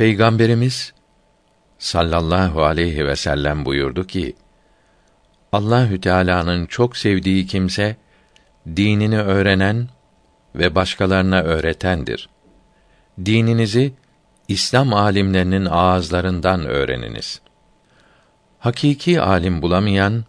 Peygamberimiz 0.00 0.92
sallallahu 1.78 2.64
aleyhi 2.64 3.06
ve 3.06 3.16
sellem 3.16 3.64
buyurdu 3.64 4.06
ki: 4.06 4.36
Allahü 5.52 6.00
Teala'nın 6.00 6.66
çok 6.66 6.96
sevdiği 6.96 7.46
kimse 7.46 7.96
dinini 8.66 9.20
öğrenen 9.20 9.88
ve 10.54 10.74
başkalarına 10.74 11.40
öğretendir. 11.40 12.28
Dininizi 13.24 13.92
İslam 14.48 14.94
alimlerinin 14.94 15.64
ağızlarından 15.64 16.66
öğreniniz. 16.66 17.40
Hakiki 18.58 19.20
alim 19.20 19.62
bulamayan 19.62 20.24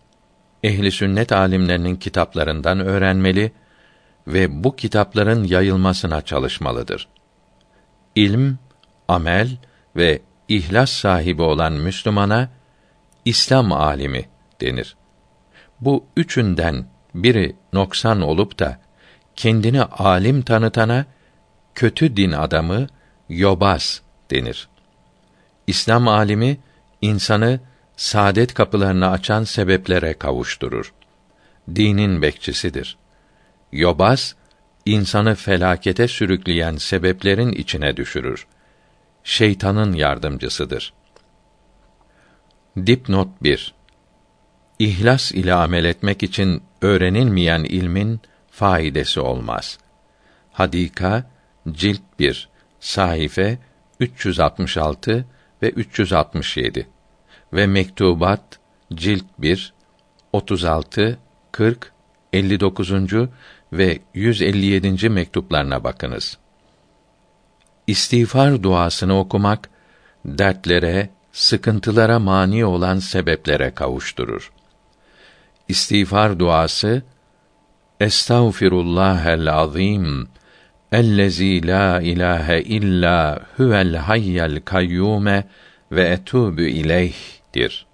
ehli 0.63 0.91
sünnet 0.91 1.31
alimlerinin 1.31 1.95
kitaplarından 1.95 2.79
öğrenmeli 2.79 3.51
ve 4.27 4.63
bu 4.63 4.75
kitapların 4.75 5.43
yayılmasına 5.43 6.21
çalışmalıdır. 6.21 7.07
İlm, 8.15 8.57
amel 9.11 9.57
ve 9.95 10.21
ihlas 10.47 10.91
sahibi 10.91 11.41
olan 11.41 11.73
Müslümana 11.73 12.49
İslam 13.25 13.71
alimi 13.71 14.25
denir. 14.61 14.95
Bu 15.79 16.05
üçünden 16.17 16.85
biri 17.15 17.55
noksan 17.73 18.21
olup 18.21 18.59
da 18.59 18.79
kendini 19.35 19.83
alim 19.83 20.41
tanıtana 20.41 21.05
kötü 21.75 22.17
din 22.17 22.31
adamı 22.31 22.87
yobaz 23.29 24.01
denir. 24.31 24.69
İslam 25.67 26.07
alimi 26.07 26.57
insanı 27.01 27.59
saadet 27.95 28.53
kapılarını 28.53 29.09
açan 29.09 29.43
sebeplere 29.43 30.13
kavuşturur. 30.13 30.93
Dinin 31.75 32.21
bekçisidir. 32.21 32.97
Yobaz 33.71 34.35
insanı 34.85 35.35
felakete 35.35 36.07
sürükleyen 36.07 36.75
sebeplerin 36.75 37.51
içine 37.51 37.97
düşürür. 37.97 38.47
Şeytanın 39.23 39.93
yardımcısıdır. 39.93 40.93
Dipnot 42.77 43.27
1 43.43 43.73
İhlas 44.79 45.31
ile 45.31 45.53
amel 45.53 45.85
etmek 45.85 46.23
için 46.23 46.63
öğrenilmeyen 46.81 47.63
ilmin 47.63 48.21
faidesi 48.51 49.19
olmaz. 49.19 49.79
Hadika 50.51 51.31
cilt 51.71 52.01
1 52.19 52.49
sayfa 52.79 53.57
366 53.99 55.25
ve 55.61 55.69
367 55.69 56.87
ve 57.53 57.67
Mektubat 57.67 58.59
cilt 58.93 59.25
1 59.39 59.73
36 60.33 61.19
40 61.51 61.93
59. 62.33 62.91
ve 63.73 63.99
157. 64.13 65.09
mektuplarına 65.09 65.83
bakınız. 65.83 66.37
İstiğfar 67.91 68.63
duasını 68.63 69.19
okumak 69.19 69.69
dertlere, 70.25 71.09
sıkıntılara 71.31 72.19
mani 72.19 72.65
olan 72.65 72.99
sebeplere 72.99 73.71
kavuşturur. 73.71 74.51
İstiğfar 75.67 76.39
duası 76.39 77.03
Estağfirullahel 77.99 79.53
azim 79.53 80.27
ellezî 80.91 81.67
la 81.67 82.01
ilahe 82.01 82.61
illa 82.61 83.39
huvel 83.57 83.95
hayyel 83.95 84.61
kayyume 84.61 85.47
ve 85.91 86.13
etûbü 86.15 86.67
ileyh'dir. 86.67 87.85